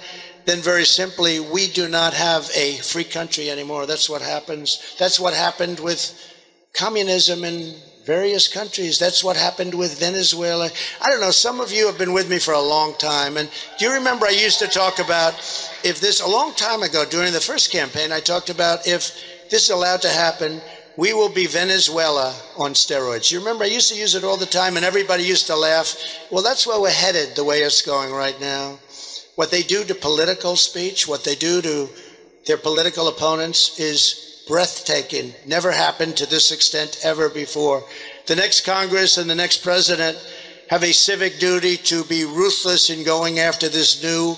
[0.45, 3.87] then very simply we do not have a free country anymore.
[3.87, 4.81] That's what happens.
[4.99, 6.11] That's what happened with
[6.75, 7.73] communism in
[8.05, 8.99] various countries.
[8.99, 10.69] That's what happened with Venezuela.
[11.01, 13.37] I don't know, some of you have been with me for a long time.
[13.37, 13.49] And
[13.79, 15.33] do you remember I used to talk about
[15.83, 19.63] if this, a long time ago during the first campaign, I talked about if this
[19.63, 20.61] is allowed to happen,
[20.97, 23.31] we will be Venezuela on steroids.
[23.31, 25.95] You remember I used to use it all the time and everybody used to laugh.
[26.31, 28.79] Well, that's where we're headed the way it's going right now.
[29.35, 31.89] What they do to political speech, what they do to
[32.45, 35.33] their political opponents is breathtaking.
[35.45, 37.83] Never happened to this extent ever before.
[38.27, 40.17] The next Congress and the next president
[40.69, 44.35] have a civic duty to be ruthless in going after this new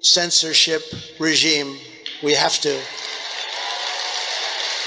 [0.00, 0.82] censorship
[1.18, 1.76] regime.
[2.22, 2.80] We have to.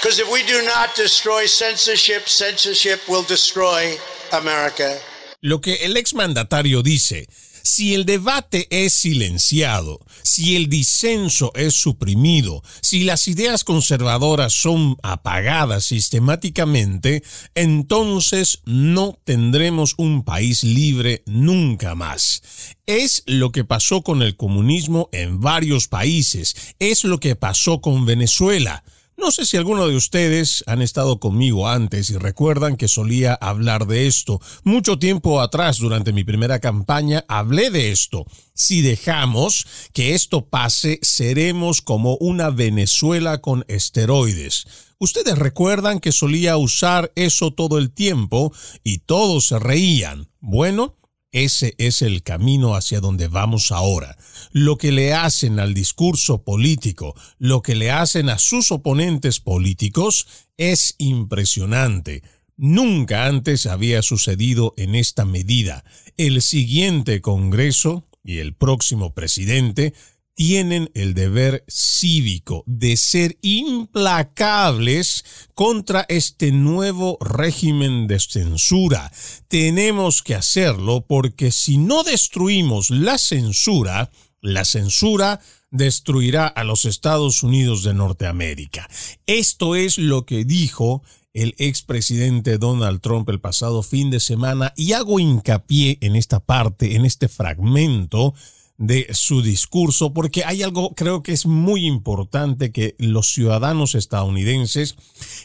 [0.02, 3.98] Because if we do not destroy censorship, censorship will destroy
[4.34, 5.00] America.
[5.42, 7.28] Lo que el exmandatario dice
[7.66, 14.98] Si el debate es silenciado, si el disenso es suprimido, si las ideas conservadoras son
[15.02, 17.24] apagadas sistemáticamente,
[17.56, 22.44] entonces no tendremos un país libre nunca más.
[22.86, 28.06] Es lo que pasó con el comunismo en varios países, es lo que pasó con
[28.06, 28.84] Venezuela.
[29.18, 33.88] No sé si alguno de ustedes han estado conmigo antes y recuerdan que solía hablar
[33.88, 34.42] de esto.
[34.64, 38.26] Mucho tiempo atrás, durante mi primera campaña, hablé de esto.
[38.54, 44.68] Si dejamos que esto pase, seremos como una Venezuela con esteroides.
[45.00, 48.54] Ustedes recuerdan que solía usar eso todo el tiempo
[48.84, 50.30] y todos se reían.
[50.42, 50.98] Bueno,
[51.36, 54.18] ese es el camino hacia donde vamos ahora.
[54.54, 60.28] Lo que le hacen al discurso político, lo que le hacen a sus oponentes políticos,
[60.56, 62.24] es impresionante.
[62.56, 65.84] Nunca antes había sucedido en esta medida.
[66.16, 69.94] El siguiente Congreso y el próximo presidente
[70.36, 75.24] tienen el deber cívico de ser implacables
[75.54, 79.12] contra este nuevo régimen de censura.
[79.48, 84.12] Tenemos que hacerlo porque si no destruimos la censura,
[84.42, 85.40] la censura
[85.72, 88.90] destruirá a los Estados Unidos de Norteamérica.
[89.26, 91.02] Esto es lo que dijo
[91.34, 96.96] el expresidente Donald Trump el pasado fin de semana y hago hincapié en esta parte,
[96.96, 98.34] en este fragmento
[98.78, 104.96] de su discurso, porque hay algo creo que es muy importante que los ciudadanos estadounidenses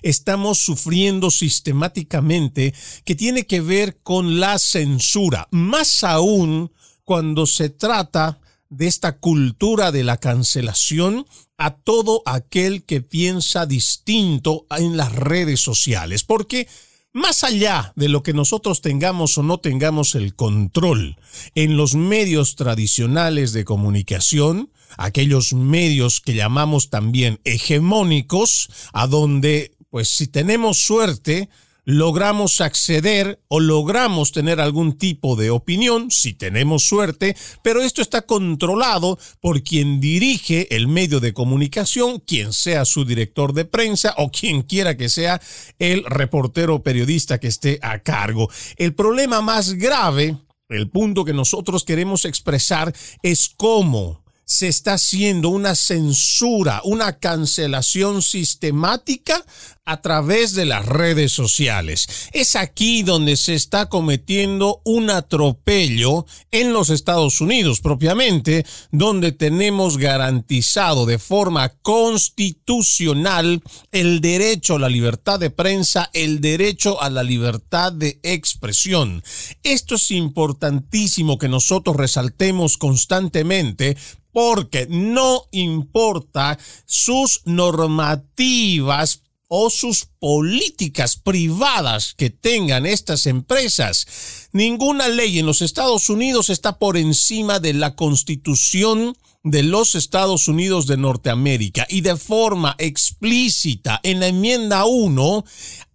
[0.03, 2.74] estamos sufriendo sistemáticamente
[3.05, 6.72] que tiene que ver con la censura, más aún
[7.05, 11.26] cuando se trata de esta cultura de la cancelación
[11.57, 16.68] a todo aquel que piensa distinto en las redes sociales, porque
[17.13, 21.17] más allá de lo que nosotros tengamos o no tengamos el control
[21.55, 30.09] en los medios tradicionales de comunicación, aquellos medios que llamamos también hegemónicos, a donde, pues
[30.09, 31.49] si tenemos suerte,
[31.91, 38.22] logramos acceder o logramos tener algún tipo de opinión, si tenemos suerte, pero esto está
[38.22, 44.30] controlado por quien dirige el medio de comunicación, quien sea su director de prensa o
[44.30, 45.41] quien quiera que sea
[45.78, 48.49] el reportero periodista que esté a cargo.
[48.76, 50.36] El problema más grave,
[50.68, 54.20] el punto que nosotros queremos expresar es cómo
[54.51, 59.44] se está haciendo una censura, una cancelación sistemática
[59.84, 62.09] a través de las redes sociales.
[62.32, 69.98] Es aquí donde se está cometiendo un atropello en los Estados Unidos propiamente, donde tenemos
[69.98, 77.22] garantizado de forma constitucional el derecho a la libertad de prensa, el derecho a la
[77.22, 79.22] libertad de expresión.
[79.62, 83.96] Esto es importantísimo que nosotros resaltemos constantemente
[84.33, 89.22] porque no importa sus normativas
[89.53, 94.49] o sus políticas privadas que tengan estas empresas.
[94.53, 100.47] Ninguna ley en los Estados Unidos está por encima de la constitución de los Estados
[100.47, 105.45] Unidos de Norteamérica y de forma explícita en la enmienda 1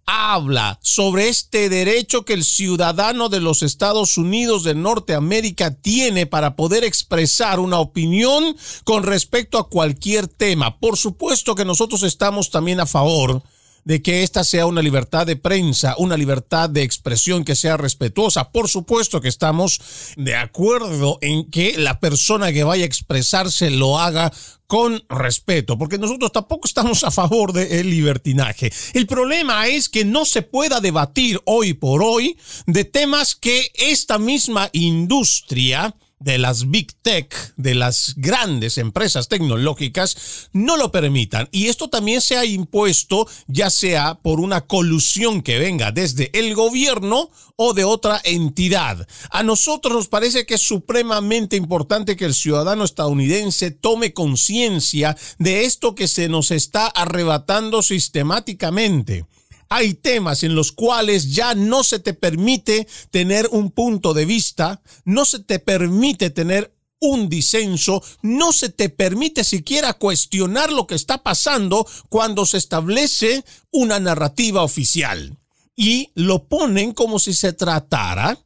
[0.06, 6.54] habla sobre este derecho que el ciudadano de los Estados Unidos de Norteamérica tiene para
[6.54, 10.78] poder expresar una opinión con respecto a cualquier tema.
[10.78, 13.42] Por supuesto que nosotros estamos también a favor
[13.86, 18.50] de que esta sea una libertad de prensa, una libertad de expresión que sea respetuosa.
[18.50, 19.80] Por supuesto que estamos
[20.16, 24.32] de acuerdo en que la persona que vaya a expresarse lo haga
[24.66, 28.72] con respeto, porque nosotros tampoco estamos a favor del libertinaje.
[28.92, 34.18] El problema es que no se pueda debatir hoy por hoy de temas que esta
[34.18, 41.48] misma industria de las big tech, de las grandes empresas tecnológicas, no lo permitan.
[41.52, 46.54] Y esto también se ha impuesto ya sea por una colusión que venga desde el
[46.54, 49.06] gobierno o de otra entidad.
[49.30, 55.64] A nosotros nos parece que es supremamente importante que el ciudadano estadounidense tome conciencia de
[55.64, 59.26] esto que se nos está arrebatando sistemáticamente
[59.68, 64.82] hay temas en los cuales ya no se te permite tener un punto de vista,
[65.04, 70.94] no se te permite tener un disenso, no se te permite siquiera cuestionar lo que
[70.94, 75.38] está pasando cuando se establece una narrativa oficial.
[75.74, 78.38] Y lo ponen como si se tratara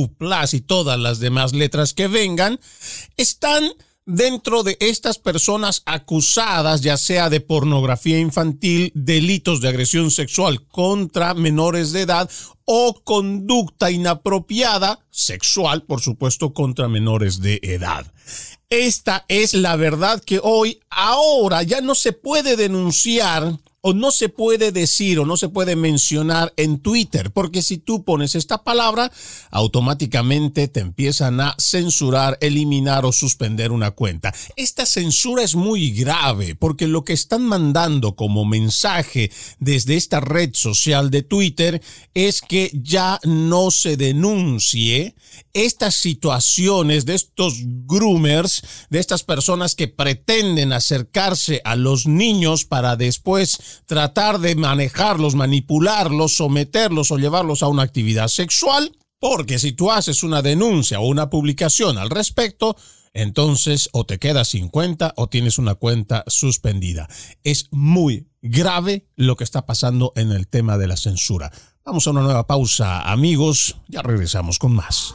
[0.52, 2.60] y todas las demás letras que vengan
[3.16, 3.72] están
[4.10, 11.34] dentro de estas personas acusadas, ya sea de pornografía infantil, delitos de agresión sexual contra
[11.34, 12.30] menores de edad
[12.64, 18.06] o conducta inapropiada sexual, por supuesto, contra menores de edad.
[18.68, 24.28] Esta es la verdad que hoy, ahora, ya no se puede denunciar o no se
[24.28, 29.10] puede decir o no se puede mencionar en Twitter, porque si tú pones esta palabra,
[29.50, 34.34] automáticamente te empiezan a censurar, eliminar o suspender una cuenta.
[34.56, 40.50] Esta censura es muy grave porque lo que están mandando como mensaje desde esta red
[40.52, 41.80] social de Twitter
[42.14, 45.14] es que ya no se denuncie
[45.52, 52.96] estas situaciones de estos groomers, de estas personas que pretenden acercarse a los niños para
[52.96, 59.90] después tratar de manejarlos, manipularlos, someterlos o llevarlos a una actividad sexual, porque si tú
[59.90, 62.76] haces una denuncia o una publicación al respecto,
[63.12, 67.08] entonces o te quedas sin cuenta o tienes una cuenta suspendida.
[67.42, 71.52] Es muy grave lo que está pasando en el tema de la censura.
[71.84, 75.14] Vamos a una nueva pausa, amigos, ya regresamos con más.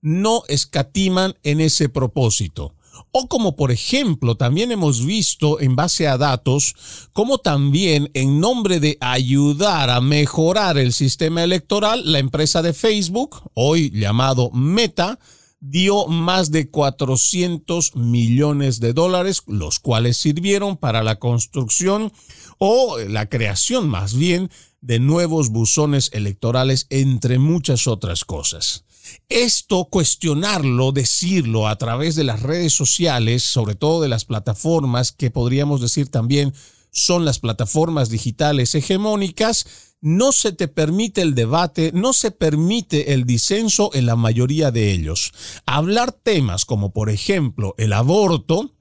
[0.00, 2.74] no escatiman en ese propósito.
[3.10, 6.74] O como por ejemplo también hemos visto en base a datos,
[7.12, 13.42] como también en nombre de ayudar a mejorar el sistema electoral, la empresa de Facebook,
[13.54, 15.18] hoy llamado Meta,
[15.62, 22.12] dio más de 400 millones de dólares, los cuales sirvieron para la construcción
[22.58, 24.50] o la creación más bien
[24.80, 28.84] de nuevos buzones electorales, entre muchas otras cosas.
[29.28, 35.30] Esto, cuestionarlo, decirlo a través de las redes sociales, sobre todo de las plataformas que
[35.30, 36.52] podríamos decir también
[36.90, 43.24] son las plataformas digitales hegemónicas, no se te permite el debate, no se permite el
[43.24, 45.32] disenso en la mayoría de ellos.
[45.64, 48.74] Hablar temas como por ejemplo el aborto,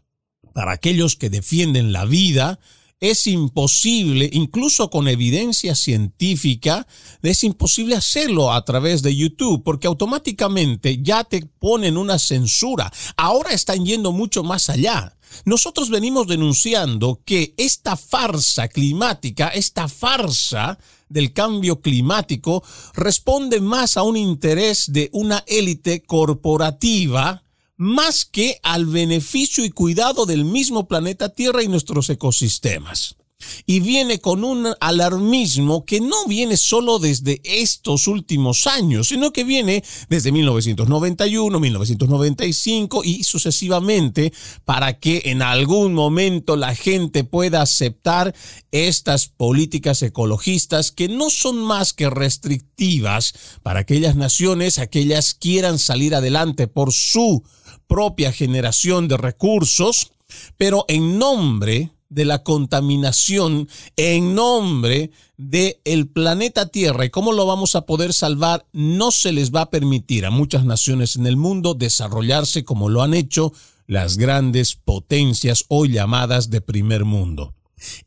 [0.54, 2.60] para aquellos que defienden la vida,
[3.02, 6.88] es imposible, incluso con evidencia científica,
[7.24, 12.94] es imposible hacerlo a través de YouTube porque automáticamente ya te ponen una censura.
[13.18, 15.18] Ahora están yendo mucho más allá.
[15.46, 20.78] Nosotros venimos denunciando que esta farsa climática, esta farsa
[21.10, 27.44] del cambio climático, responde más a un interés de una élite corporativa
[27.82, 33.16] más que al beneficio y cuidado del mismo planeta Tierra y nuestros ecosistemas
[33.66, 39.44] y viene con un alarmismo que no viene solo desde estos últimos años, sino que
[39.44, 44.34] viene desde 1991, 1995 y sucesivamente
[44.66, 48.34] para que en algún momento la gente pueda aceptar
[48.72, 53.34] estas políticas ecologistas que no son más que restrictivas
[53.64, 57.44] para aquellas naciones, aquellas quieran salir adelante por su
[57.88, 60.12] propia generación de recursos,
[60.58, 67.48] pero en nombre de la contaminación en nombre del el planeta Tierra y cómo lo
[67.48, 71.38] vamos a poder salvar, no se les va a permitir a muchas naciones en el
[71.38, 73.54] mundo desarrollarse como lo han hecho
[73.88, 77.56] las grandes potencias hoy llamadas de primer mundo.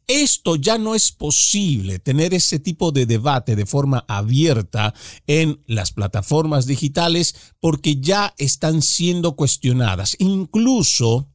[0.07, 4.95] Esto ya no es posible tener ese tipo de debate de forma abierta
[5.27, 10.17] en las plataformas digitales porque ya están siendo cuestionadas.
[10.21, 11.29] Incluso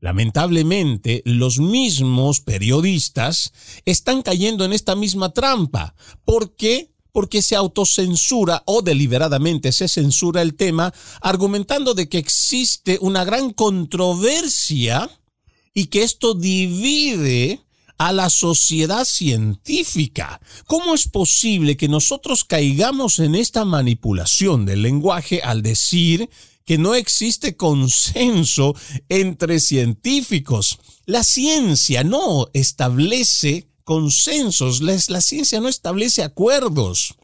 [0.00, 3.52] Lamentablemente, los mismos periodistas
[3.84, 5.94] están cayendo en esta misma trampa.
[6.24, 6.90] ¿Por qué?
[7.12, 13.52] Porque se autocensura o deliberadamente se censura el tema argumentando de que existe una gran
[13.52, 15.10] controversia
[15.74, 17.60] y que esto divide
[17.98, 20.40] a la sociedad científica.
[20.66, 26.30] ¿Cómo es posible que nosotros caigamos en esta manipulación del lenguaje al decir
[26.64, 28.74] que no existe consenso
[29.08, 30.78] entre científicos.
[31.06, 37.16] La ciencia no establece consensos, la, ciencia no establece acuerdos.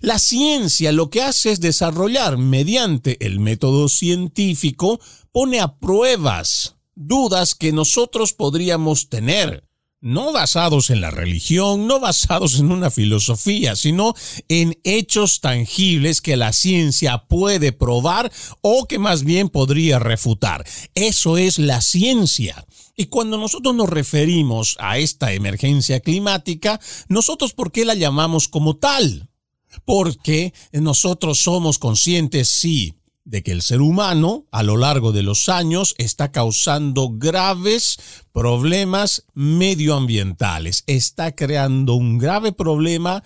[0.00, 4.98] La ciencia lo que hace es desarrollar mediante el método científico,
[5.32, 9.65] pone a pruebas dudas que nosotros podríamos tener
[10.00, 14.14] no basados en la religión, no basados en una filosofía, sino
[14.48, 18.30] en hechos tangibles que la ciencia puede probar
[18.60, 20.64] o que más bien podría refutar.
[20.94, 22.66] Eso es la ciencia.
[22.96, 28.76] Y cuando nosotros nos referimos a esta emergencia climática, nosotros ¿por qué la llamamos como
[28.76, 29.28] tal?
[29.84, 32.94] Porque nosotros somos conscientes, sí,
[33.26, 37.98] de que el ser humano a lo largo de los años está causando graves
[38.32, 43.24] problemas medioambientales, está creando un grave problema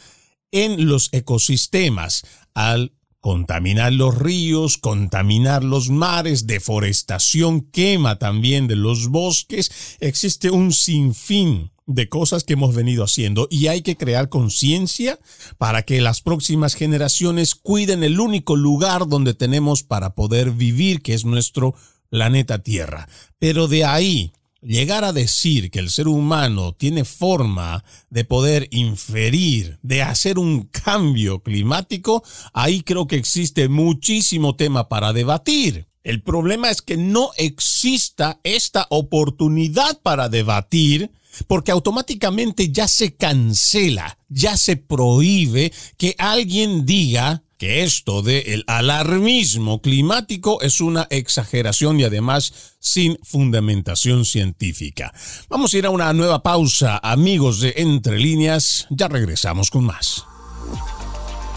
[0.51, 2.23] en los ecosistemas.
[2.55, 10.73] Al contaminar los ríos, contaminar los mares, deforestación, quema también de los bosques, existe un
[10.73, 15.19] sinfín de cosas que hemos venido haciendo y hay que crear conciencia
[15.59, 21.15] para que las próximas generaciones cuiden el único lugar donde tenemos para poder vivir, que
[21.15, 21.75] es nuestro
[22.09, 23.09] planeta Tierra.
[23.39, 24.33] Pero de ahí
[24.63, 30.65] llegar a decir que el ser humano tiene forma de poder inferir, de hacer un
[30.65, 32.23] cambio climático,
[32.53, 35.89] ahí creo que existe muchísimo tema para debatir.
[36.03, 41.11] El problema es que no exista esta oportunidad para debatir
[41.47, 49.83] porque automáticamente ya se cancela, ya se prohíbe que alguien diga que esto del alarmismo
[49.83, 55.13] climático es una exageración y además sin fundamentación científica.
[55.51, 60.25] Vamos a ir a una nueva pausa, amigos de Entre Líneas, ya regresamos con más.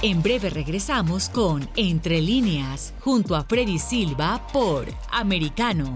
[0.01, 5.95] En breve regresamos con Entre Líneas, junto a Freddy Silva por Americano.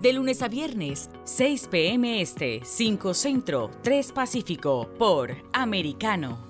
[0.00, 2.20] de lunes a viernes, 6 p.m.
[2.20, 6.46] Este, 5 Centro, 3 Pacífico, por Americano.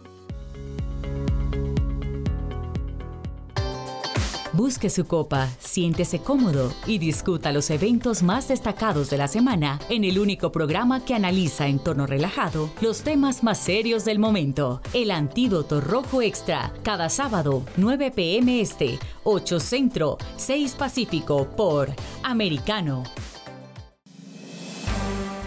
[4.57, 10.03] Busque su copa, siéntese cómodo y discuta los eventos más destacados de la semana en
[10.03, 14.80] el único programa que analiza en tono relajado los temas más serios del momento.
[14.94, 18.59] El Antídoto Rojo Extra, cada sábado, 9 p.m.
[18.62, 21.90] Este, 8 Centro, 6 Pacífico, por
[22.22, 23.03] Americano.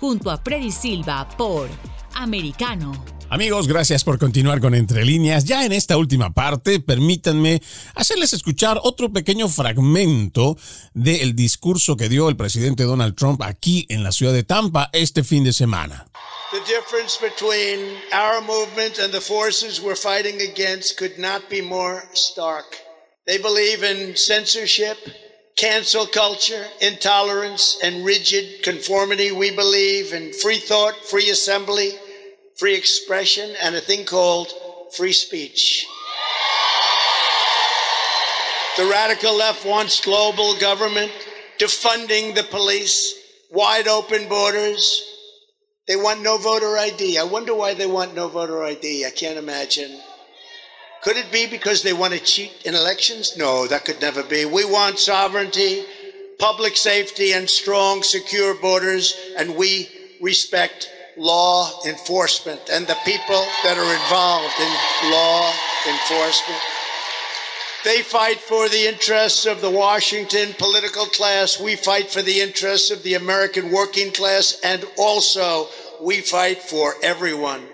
[0.00, 1.68] junto a Freddy Silva por
[2.14, 2.92] Americano.
[3.28, 5.44] Amigos, gracias por continuar con Entre Líneas.
[5.44, 7.62] Ya en esta última parte, permítanme
[7.94, 10.56] hacerles escuchar otro pequeño fragmento
[10.94, 15.22] del discurso que dio el presidente Donald Trump aquí en la ciudad de Tampa este
[15.22, 16.06] fin de semana.
[16.50, 17.78] The difference between
[18.12, 22.66] our movement and the forces we're fighting against could not be more stark.
[23.26, 24.96] They believe in censorship.
[25.56, 29.32] Cancel culture, intolerance, and rigid conformity.
[29.32, 31.92] We believe in free thought, free assembly,
[32.56, 34.52] free expression, and a thing called
[34.96, 35.86] free speech.
[38.76, 41.12] The radical left wants global government,
[41.58, 43.14] defunding the police,
[43.50, 45.06] wide open borders.
[45.86, 47.18] They want no voter ID.
[47.18, 49.04] I wonder why they want no voter ID.
[49.04, 50.00] I can't imagine.
[51.02, 53.36] Could it be because they want to cheat in elections?
[53.36, 54.44] No, that could never be.
[54.44, 55.84] We want sovereignty,
[56.38, 59.88] public safety, and strong, secure borders, and we
[60.20, 65.52] respect law enforcement and the people that are involved in law
[65.88, 66.60] enforcement.
[67.82, 71.58] They fight for the interests of the Washington political class.
[71.58, 76.94] We fight for the interests of the American working class, and also we fight for
[77.02, 77.69] everyone.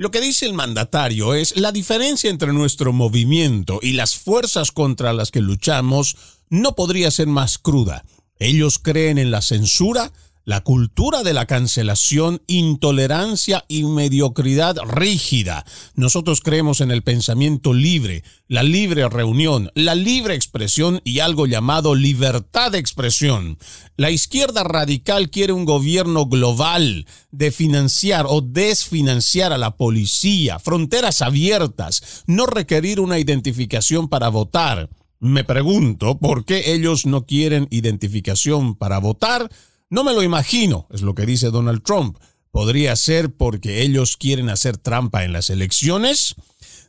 [0.00, 5.12] Lo que dice el mandatario es la diferencia entre nuestro movimiento y las fuerzas contra
[5.12, 6.16] las que luchamos
[6.48, 8.04] no podría ser más cruda.
[8.38, 10.12] Ellos creen en la censura,
[10.48, 15.66] la cultura de la cancelación, intolerancia y mediocridad rígida.
[15.94, 21.94] Nosotros creemos en el pensamiento libre, la libre reunión, la libre expresión y algo llamado
[21.94, 23.58] libertad de expresión.
[23.98, 31.20] La izquierda radical quiere un gobierno global de financiar o desfinanciar a la policía, fronteras
[31.20, 34.88] abiertas, no requerir una identificación para votar.
[35.20, 39.50] Me pregunto por qué ellos no quieren identificación para votar
[39.90, 42.18] no me lo imagino, es lo que dice Donald Trump.
[42.50, 46.34] ¿Podría ser porque ellos quieren hacer trampa en las elecciones?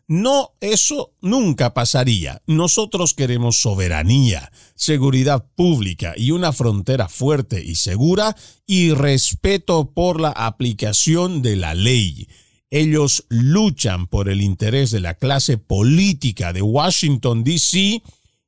[0.08, 2.42] No, eso nunca pasaría.
[2.48, 8.36] Nosotros queremos soberanía, seguridad pública y una frontera fuerte y segura
[8.66, 12.28] y respeto por la aplicación de la ley.
[12.72, 18.02] Ellos luchan por el interés de la clase política de Washington, D.C.,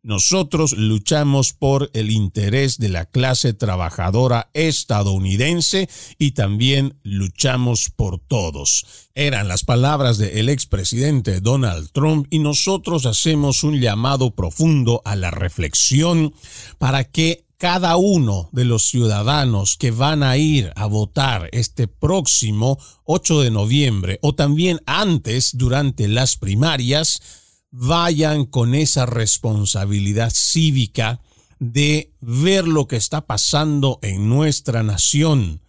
[0.03, 8.85] nosotros luchamos por el interés de la clase trabajadora estadounidense y también luchamos por todos.
[9.13, 15.29] Eran las palabras del expresidente Donald Trump y nosotros hacemos un llamado profundo a la
[15.29, 16.33] reflexión
[16.79, 22.79] para que cada uno de los ciudadanos que van a ir a votar este próximo
[23.03, 27.21] 8 de noviembre o también antes durante las primarias
[27.72, 31.22] vayan con esa responsabilidad cívica
[31.59, 35.61] de ver lo que está pasando en nuestra nación,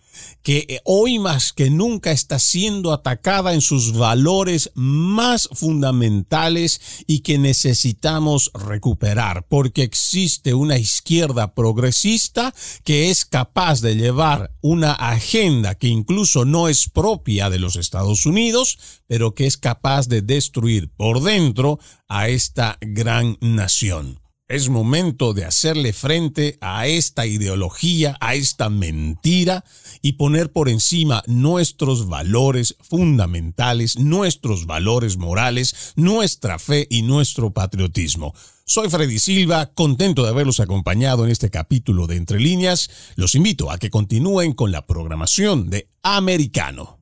[0.42, 7.20] que eh, hoy más que nunca está siendo atacada en sus valores más fundamentales y
[7.20, 12.54] que necesitamos recuperar, porque existe una izquierda progresista
[12.84, 18.26] que es capaz de llevar una agenda que incluso no es propia de los Estados
[18.26, 24.20] Unidos, pero que es capaz de destruir por dentro a esta gran nación.
[24.48, 29.64] Es momento de hacerle frente a esta ideología, a esta mentira
[30.02, 38.34] y poner por encima nuestros valores fundamentales, nuestros valores morales, nuestra fe y nuestro patriotismo.
[38.64, 42.90] Soy Freddy Silva, contento de haberlos acompañado en este capítulo de Entre líneas.
[43.16, 47.01] Los invito a que continúen con la programación de Americano.